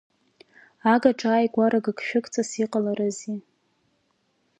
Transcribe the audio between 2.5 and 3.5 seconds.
иҟаларызи?!